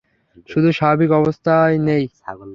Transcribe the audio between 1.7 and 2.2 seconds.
নেই।